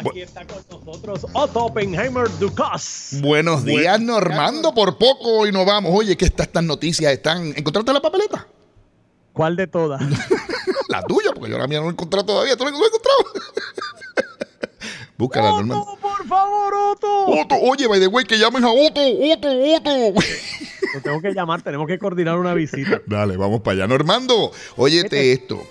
aquí 0.00 0.20
está 0.22 0.46
con 0.46 0.58
nosotros 0.70 1.26
Otto 1.32 1.64
Oppenheimer 1.66 2.28
Ducas. 2.38 3.16
Buenos 3.20 3.64
días, 3.64 4.00
Normando. 4.00 4.72
Por 4.74 4.98
poco 4.98 5.46
y 5.46 5.52
nos 5.52 5.66
vamos. 5.66 5.92
Oye, 5.94 6.16
que 6.16 6.24
estas 6.24 6.62
noticias 6.62 7.12
están. 7.12 7.52
¿Encontraste 7.56 7.92
la 7.92 8.00
papeleta? 8.00 8.46
¿Cuál 9.32 9.56
de 9.56 9.66
todas? 9.66 10.02
la 10.88 11.02
tuya, 11.02 11.30
porque 11.34 11.50
yo 11.50 11.58
la 11.58 11.66
mía 11.66 11.78
no 11.78 11.84
la 11.84 11.90
he 11.90 11.92
encontrado 11.92 12.26
todavía. 12.26 12.56
¿Tú 12.56 12.64
la 12.64 12.70
has 12.70 12.76
encontrado? 12.76 13.18
Búscala, 15.18 15.52
Otto, 15.52 15.62
Normando. 15.64 15.98
por 16.00 16.26
favor, 16.26 16.74
Otto. 16.74 17.26
Otto, 17.26 17.54
oye, 17.56 17.86
by 17.86 18.00
the 18.00 18.06
way, 18.06 18.24
que 18.24 18.38
llames 18.38 18.62
a 18.62 18.70
Otto, 18.70 19.00
Otto, 19.00 19.48
Otto. 19.48 20.20
Lo 20.94 21.00
tengo 21.02 21.20
que 21.20 21.32
llamar, 21.32 21.62
tenemos 21.62 21.86
que 21.86 21.98
coordinar 21.98 22.38
una 22.38 22.54
visita. 22.54 23.00
Dale, 23.06 23.36
vamos 23.36 23.60
para 23.60 23.74
allá. 23.74 23.86
Normando, 23.86 24.50
óyete 24.76 25.32
esto. 25.32 25.62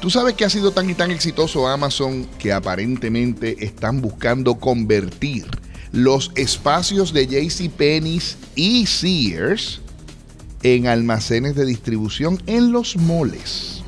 Tú 0.00 0.08
sabes 0.08 0.32
que 0.32 0.46
ha 0.46 0.50
sido 0.50 0.70
tan 0.70 0.88
y 0.88 0.94
tan 0.94 1.10
exitoso 1.10 1.68
Amazon 1.68 2.26
que 2.38 2.54
aparentemente 2.54 3.62
están 3.62 4.00
buscando 4.00 4.54
convertir 4.54 5.46
los 5.92 6.32
espacios 6.36 7.12
de 7.12 7.26
JCPenney 7.26 8.18
y 8.54 8.86
Sears 8.86 9.82
en 10.62 10.86
almacenes 10.86 11.54
de 11.54 11.66
distribución 11.66 12.42
en 12.46 12.72
los 12.72 12.96
moles. 12.96 13.82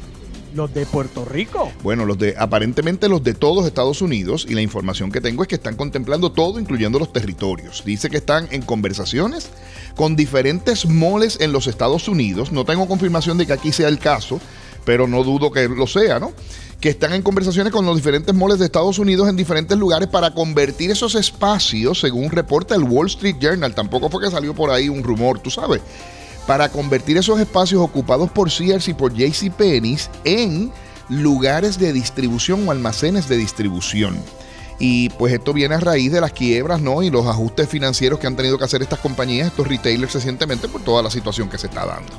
Los 0.55 0.75
de 0.75 0.84
Puerto 0.84 1.25
Rico. 1.25 1.73
Bueno, 1.83 2.05
los 2.05 2.19
de 2.19 2.34
aparentemente 2.39 3.09
los 3.09 3.25
de 3.25 3.33
todos 3.33 3.65
Estados 3.65 4.03
Unidos 4.03 4.45
y 4.47 4.53
la 4.53 4.61
información 4.61 5.11
que 5.11 5.23
tengo 5.23 5.42
es 5.42 5.48
que 5.48 5.55
están 5.55 5.77
contemplando 5.77 6.31
todo, 6.33 6.61
incluyendo 6.61 6.98
los 6.98 7.11
territorios. 7.11 7.84
Dice 7.87 8.11
que 8.11 8.19
están 8.19 8.48
en 8.51 8.61
conversaciones 8.61 9.48
con 9.97 10.15
diferentes 10.15 10.84
moles 10.84 11.39
en 11.41 11.53
los 11.53 11.69
Estados 11.69 12.06
Unidos. 12.06 12.53
No 12.53 12.67
tengo 12.67 12.87
confirmación 12.87 13.39
de 13.39 13.47
que 13.47 13.55
aquí 13.55 13.73
sea 13.73 13.89
el 13.89 13.98
caso, 13.98 14.41
pero 14.85 15.07
no 15.07 15.23
dudo 15.25 15.51
que 15.51 15.69
lo 15.69 15.87
sea, 15.87 16.19
¿no? 16.19 16.33
Que 16.81 16.91
están 16.91 17.13
en 17.13 17.23
conversaciones 17.23 17.73
con 17.73 17.87
los 17.87 17.97
diferentes 17.97 18.35
moles 18.35 18.59
de 18.59 18.67
Estados 18.67 18.99
Unidos 18.99 19.29
en 19.29 19.37
diferentes 19.37 19.79
lugares 19.79 20.09
para 20.09 20.33
convertir 20.35 20.91
esos 20.91 21.15
espacios, 21.15 22.01
según 22.01 22.31
reporta 22.31 22.75
el 22.75 22.83
Wall 22.83 23.07
Street 23.07 23.37
Journal. 23.41 23.75
Tampoco 23.75 24.11
fue 24.11 24.23
que 24.23 24.31
salió 24.31 24.55
por 24.55 24.71
ahí 24.71 24.89
un 24.89 25.03
rumor, 25.03 25.39
tú 25.39 25.51
sabes 25.51 25.81
para 26.47 26.69
convertir 26.71 27.17
esos 27.17 27.39
espacios 27.41 27.81
ocupados 27.81 28.31
por 28.31 28.51
Sears 28.51 28.89
y 28.89 28.95
por 28.95 29.15
JCPenney 29.15 29.97
en 30.25 30.73
lugares 31.09 31.78
de 31.78 31.93
distribución 31.93 32.67
o 32.67 32.71
almacenes 32.71 33.28
de 33.28 33.37
distribución. 33.37 34.19
Y 34.78 35.11
pues 35.11 35.33
esto 35.33 35.53
viene 35.53 35.77
a 35.77 35.81
raíz 35.81 36.11
de 36.11 36.21
las 36.21 36.33
quiebras, 36.33 36.81
¿no? 36.81 37.03
Y 37.03 37.11
los 37.11 37.27
ajustes 37.27 37.69
financieros 37.69 38.19
que 38.19 38.27
han 38.27 38.34
tenido 38.34 38.59
que 38.59 38.65
hacer 38.65 38.83
estas 38.83 38.99
compañías, 38.99 39.49
estos 39.49 39.69
retailers 39.69 40.15
recientemente 40.15 40.67
por 40.69 40.83
toda 40.83 41.03
la 41.03 41.11
situación 41.11 41.49
que 41.49 41.59
se 41.59 41.69
está 41.69 41.87
dando. 41.87 42.12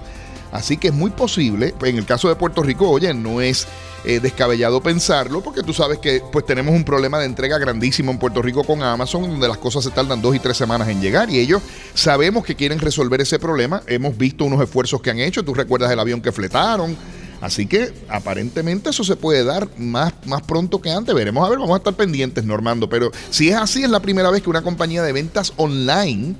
Así 0.54 0.78
que 0.78 0.90
es 0.90 0.94
muy 0.94 1.10
posible, 1.10 1.74
en 1.82 1.98
el 1.98 2.06
caso 2.06 2.30
de 2.30 2.36
Puerto 2.36 2.62
Rico, 2.62 2.88
oye, 2.88 3.12
no 3.12 3.42
es 3.42 3.68
eh, 4.06 4.20
descabellado 4.20 4.84
pensarlo, 4.84 5.42
porque 5.42 5.64
tú 5.64 5.74
sabes 5.74 5.98
que 5.98 6.22
pues 6.32 6.46
tenemos 6.46 6.76
un 6.76 6.84
problema 6.84 7.18
de 7.18 7.26
entrega 7.26 7.58
grandísimo 7.58 8.12
en 8.12 8.20
Puerto 8.20 8.40
Rico 8.40 8.64
con 8.64 8.84
Amazon, 8.84 9.24
donde 9.24 9.48
las 9.48 9.58
cosas 9.58 9.84
se 9.84 9.90
tardan 9.90 10.22
dos 10.22 10.36
y 10.36 10.40
tres 10.40 10.56
semanas 10.56 10.90
en 10.90 11.02
llegar, 11.02 11.32
y 11.32 11.40
ellos 11.40 11.64
sabemos 11.96 12.46
que 12.46 12.56
quieren 12.56 12.78
resolver 12.78 13.20
ese 13.20 13.40
problema. 13.40 13.82
Hemos 13.88 14.16
visto 14.16 14.46
unos 14.46 14.62
esfuerzos 14.62 15.02
que 15.02 15.10
han 15.10 15.20
hecho, 15.20 15.44
tú 15.44 15.56
recuerdas 15.56 15.92
el 15.92 16.00
avión 16.00 16.22
que 16.22 16.32
fletaron. 16.32 16.96
Así 17.44 17.66
que 17.66 17.92
aparentemente 18.08 18.92
eso 18.92 19.04
se 19.04 19.18
puede 19.18 19.44
dar 19.44 19.68
más, 19.78 20.14
más 20.26 20.44
pronto 20.44 20.80
que 20.80 20.90
antes. 20.90 21.14
Veremos 21.14 21.46
a 21.46 21.50
ver, 21.50 21.60
vamos 21.60 21.74
a 21.74 21.78
estar 21.80 21.94
pendientes, 21.94 22.46
Normando. 22.46 22.88
Pero 22.88 23.12
si 23.32 23.50
es 23.50 23.56
así, 23.56 23.84
es 23.84 23.90
la 23.90 24.00
primera 24.00 24.32
vez 24.32 24.42
que 24.42 24.50
una 24.50 24.62
compañía 24.62 25.04
de 25.04 25.12
ventas 25.12 25.52
online 25.58 26.36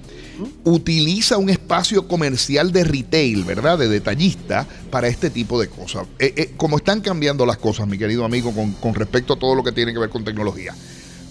utiliza 0.64 1.38
un 1.38 1.50
espacio 1.50 2.08
comercial 2.08 2.72
de 2.72 2.86
retail, 2.86 3.44
¿verdad? 3.44 3.78
De 3.78 3.90
detallista 3.90 4.66
para 4.90 5.10
este 5.10 5.30
tipo 5.30 5.60
de 5.60 5.68
cosas. 5.68 6.08
Eh, 6.20 6.34
eh, 6.38 6.54
como 6.56 6.78
están 6.78 7.02
cambiando 7.02 7.46
las 7.46 7.58
cosas, 7.58 7.86
mi 7.86 7.98
querido 7.98 8.24
amigo, 8.24 8.54
con, 8.54 8.72
con, 8.72 8.96
respecto 8.96 9.34
a 9.34 9.38
todo 9.38 9.56
lo 9.56 9.64
que 9.64 9.74
tiene 9.74 9.92
que 9.92 10.00
ver 10.00 10.10
con 10.10 10.24
tecnología. 10.24 10.74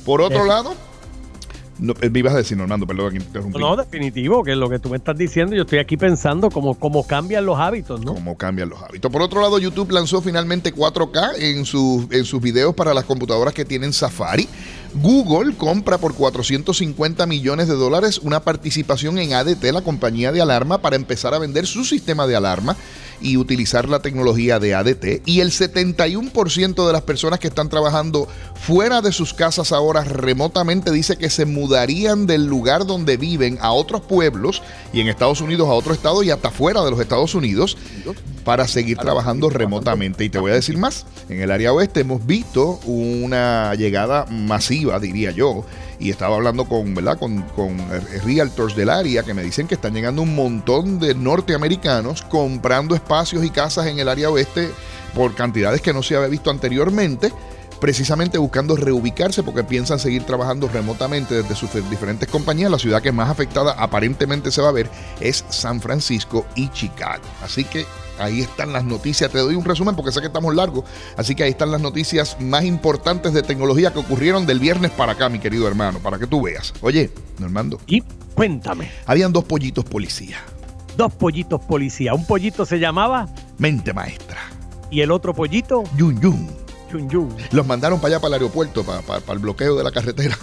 Por 0.05 0.21
otro 0.21 0.45
lado, 0.45 0.75
no, 1.83 1.95
eh, 2.01 2.09
me 2.11 2.21
ibas 2.21 2.33
a 2.35 2.39
decir, 2.39 2.57
Normando, 2.57 2.87
perdón 2.87 3.11
que 3.11 3.17
interrumpí. 3.19 3.59
No, 3.59 3.77
definitivo, 3.77 4.43
que 4.43 4.53
es 4.53 4.57
lo 4.57 4.71
que 4.71 4.79
tú 4.79 4.89
me 4.89 4.97
estás 4.97 5.17
diciendo, 5.19 5.55
yo 5.55 5.63
estoy 5.63 5.79
aquí 5.81 5.97
pensando 5.97 6.51
cómo, 6.51 6.75
cómo 6.79 7.07
cambian 7.07 7.45
los 7.45 7.59
hábitos, 7.59 8.05
¿no? 8.05 8.15
Cómo 8.15 8.37
cambian 8.37 8.69
los 8.71 8.83
hábitos. 8.83 9.11
Por 9.13 9.21
otro 9.23 9.41
lado, 9.41 9.59
YouTube 9.59 9.91
lanzó 9.91 10.23
finalmente 10.23 10.75
4K 10.75 11.33
en, 11.39 11.65
sus- 11.67 12.07
en 12.11 12.25
sus 12.25 12.41
videos 12.41 12.75
para 12.75 12.95
las 12.95 13.05
computadoras 13.05 13.53
que 13.53 13.65
tienen 13.65 13.93
Safari. 13.93 14.49
Google 14.95 15.55
compra 15.57 15.97
por 15.99 16.15
450 16.15 17.27
millones 17.27 17.67
de 17.69 17.75
dólares 17.75 18.19
una 18.19 18.41
participación 18.41 19.19
en 19.19 19.33
ADT, 19.33 19.65
la 19.73 19.81
compañía 19.83 20.33
de 20.33 20.43
alarma, 20.43 20.79
para 20.79 20.97
empezar 20.97 21.35
a 21.35 21.39
vender 21.39 21.67
su 21.67 21.85
sistema 21.85 22.27
de 22.27 22.37
alarma 22.37 22.77
y 23.23 23.37
utilizar 23.37 23.89
la 23.89 24.01
tecnología 24.01 24.59
de 24.59 24.75
ADT. 24.75 25.23
Y 25.27 25.41
el 25.41 25.51
71% 25.51 26.87
de 26.87 26.93
las 26.93 27.03
personas 27.03 27.39
que 27.39 27.49
están 27.49 27.69
trabajando 27.69 28.29
fuera 28.55 29.01
de 29.01 29.13
sus 29.13 29.35
casas 29.35 29.73
ahora 29.73 30.05
remotamente 30.05 30.91
dice 30.91 31.17
que 31.17 31.31
se 31.31 31.47
mudarían 31.47 32.27
del 32.27 32.47
lugar 32.47 32.87
donde 32.87 33.17
viven 33.17 33.59
a 33.61 33.73
otros 33.73 34.03
pueblos 34.03 34.63
y 34.93 35.01
en 35.01 35.09
Estados 35.09 35.41
Unidos 35.41 35.69
a 35.69 35.73
otro 35.73 35.95
estado 35.95 36.23
y 36.23 36.31
hasta 36.31 36.51
fuera 36.51 36.83
de 36.83 36.91
los 36.91 37.01
Estados 37.01 37.35
Unidos 37.35 37.77
para 38.45 38.67
seguir 38.67 38.99
trabajando 38.99 39.51
remotamente. 39.51 40.25
Y 40.25 40.29
te 40.29 40.39
voy 40.39 40.51
a 40.51 40.55
decir 40.55 40.79
más, 40.79 41.07
en 41.29 41.41
el 41.41 41.51
área 41.51 41.73
oeste 41.73 42.01
hemos 42.01 42.27
visto 42.27 42.81
una 42.87 43.75
llegada 43.75 44.27
masiva, 44.27 44.99
diría 44.99 45.31
yo, 45.31 45.65
y 46.03 46.11
estaba 46.11 46.35
hablando 46.35 46.65
con, 46.65 46.95
¿verdad? 46.95 47.19
con, 47.19 47.43
con 47.55 47.79
realtors 48.25 48.75
del 48.75 48.91
área 48.91 49.23
que 49.23 49.35
me 49.35 49.43
dicen 49.43 49.69
que 49.69 49.77
están 49.77 49.95
llegando 49.95 50.23
un 50.23 50.35
montón 50.35 50.99
de 50.99 51.15
norteamericanos 51.15 52.23
comprando 52.23 52.97
espacios 52.97 53.45
y 53.45 53.51
casas 53.51 53.87
en 53.87 54.01
el 54.01 54.09
área 54.09 54.29
oeste 54.29 54.71
por 55.15 55.35
cantidades 55.35 55.81
que 55.81 55.93
no 55.93 56.03
se 56.03 56.17
había 56.17 56.29
visto 56.29 56.51
anteriormente 56.51 57.33
precisamente 57.83 58.39
buscando 58.39 58.77
reubicarse 58.77 59.43
porque 59.43 59.65
piensan 59.65 59.99
seguir 59.99 60.25
trabajando 60.25 60.69
remotamente 60.69 61.43
desde 61.43 61.57
sus 61.57 61.73
diferentes 61.91 62.29
compañías. 62.29 62.71
La 62.71 62.79
ciudad 62.79 63.03
que 63.03 63.11
más 63.11 63.29
afectada 63.29 63.73
aparentemente 63.73 64.53
se 64.53 64.63
va 64.63 64.69
a 64.69 64.73
ver 64.73 64.89
es 65.19 65.45
San 65.49 65.81
Francisco 65.81 66.47
y 66.55 66.69
Chicago. 66.69 67.25
Así 67.43 67.65
que 67.65 67.85
ahí 68.23 68.41
están 68.41 68.73
las 68.73 68.85
noticias. 68.85 69.31
Te 69.31 69.39
doy 69.39 69.55
un 69.55 69.65
resumen 69.65 69.95
porque 69.97 70.13
sé 70.13 70.21
que 70.21 70.27
estamos 70.29 70.55
largos. 70.55 70.85
Así 71.17 71.35
que 71.35 71.45
ahí 71.45 71.51
están 71.51 71.71
las 71.71 71.81
noticias 71.81 72.37
más 72.41 72.65
importantes 72.65 73.33
de 73.35 73.43
tecnología 73.43 73.93
que 73.93 73.99
ocurrieron 73.99 74.47
del 74.47 74.59
viernes 74.61 74.91
para 74.93 75.13
acá, 75.13 75.29
mi 75.29 75.39
querido 75.39 75.67
hermano, 75.69 75.99
para 75.99 76.19
que 76.19 76.27
tú 76.27 76.43
veas. 76.43 76.73
Oye, 76.81 77.11
Normando, 77.39 77.81
Y 77.87 78.03
cuéntame, 78.35 78.91
habían 79.07 79.33
dos 79.33 79.45
pollitos 79.45 79.85
policía. 79.85 80.39
dos 80.97 81.13
pollitos 81.15 81.61
policía. 81.63 82.15
Un 82.15 82.27
pollito 82.27 82.65
se 82.67 82.79
llamaba 82.79 83.29
Mente 83.59 83.93
maestra. 83.93 84.39
y 84.91 85.01
el 85.01 85.11
otro 85.11 85.35
pollito, 85.35 85.85
Yun 85.97 86.21
Yun. 86.21 86.63
Los 87.53 87.67
mandaron 87.67 87.99
para 88.01 88.09
allá, 88.17 88.21
para 88.21 88.37
el 88.37 88.43
aeropuerto, 88.43 88.85
para, 88.85 89.01
para- 89.01 89.21
para 89.21 89.33
el 89.33 89.39
bloqueo 89.39 89.75
de 89.77 89.83
la 89.83 89.91
carretera. 89.91 90.37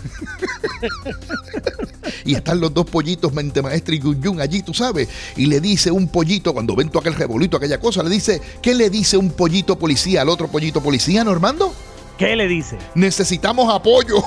y 2.26 2.36
están 2.36 2.60
los 2.60 2.74
dos 2.74 2.86
pollitos, 2.86 3.34
mente 3.34 3.62
maestra 3.62 3.96
y 3.96 4.00
Yun 4.00 4.22
Yun 4.22 4.42
allí, 4.42 4.62
tú 4.62 4.74
sabes. 4.74 5.10
Y 5.36 5.46
le 5.46 5.60
dice 5.60 5.92
un 5.92 6.08
pollito, 6.08 6.54
cuando 6.54 6.76
ven 6.76 6.90
todo 6.90 7.00
aquel 7.00 7.16
revolito, 7.16 7.58
aquella 7.58 7.80
cosa, 7.80 8.04
le 8.04 8.10
dice, 8.10 8.42
¿qué 8.62 8.74
le 8.74 8.90
dice 8.90 9.18
un 9.18 9.32
pollito 9.32 9.78
policía 9.78 10.22
al 10.22 10.30
otro 10.30 10.48
pollito 10.48 10.82
policía, 10.82 11.24
Normando? 11.24 11.74
¿Qué 12.18 12.36
le 12.36 12.48
dice? 12.48 12.78
Necesitamos 12.96 13.74
apoyo. 13.74 14.18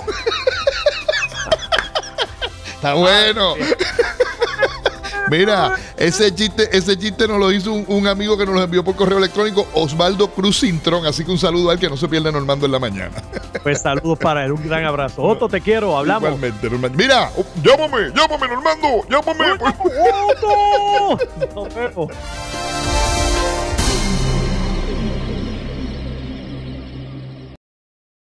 Está 2.75 2.95
bueno. 2.95 3.55
Mira, 5.39 5.77
ese 5.97 6.35
chiste, 6.35 6.69
ese 6.77 6.99
chiste 6.99 7.27
nos 7.27 7.39
lo 7.39 7.51
hizo 7.51 7.73
un, 7.73 7.85
un 7.89 8.07
amigo 8.07 8.37
que 8.37 8.45
nos 8.45 8.55
lo 8.55 8.63
envió 8.63 8.85
por 8.85 8.95
correo 8.95 9.17
electrónico, 9.17 9.67
Osvaldo 9.73 10.29
Cruz 10.29 10.61
Cintrón. 10.61 11.07
Así 11.07 11.25
que 11.25 11.31
un 11.31 11.39
saludo 11.39 11.71
a 11.71 11.73
él 11.73 11.79
que 11.79 11.89
no 11.89 11.97
se 11.97 12.07
pierde 12.07 12.31
Normando 12.31 12.67
en 12.67 12.73
la 12.73 12.79
mañana. 12.79 13.23
Pues 13.63 13.81
saludos 13.81 14.19
para 14.19 14.45
él, 14.45 14.53
un 14.53 14.69
gran 14.69 14.85
abrazo. 14.85 15.23
Otto, 15.23 15.49
te 15.49 15.61
quiero, 15.61 15.97
hablamos. 15.97 16.29
Igualmente, 16.29 16.69
Normando. 16.69 16.99
Mira, 16.99 17.31
llámame, 17.63 18.11
llámame, 18.15 18.49
Normando, 18.49 18.89
llámame. 19.09 19.53
¡Otto! 20.29 21.19
Nos 21.55 21.75
vemos. 21.75 22.09